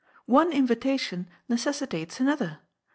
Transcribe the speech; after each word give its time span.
One 0.25 0.51
invitation 0.51 1.29
necessi 1.47 1.87
tates 1.87 2.19
another. 2.19 2.57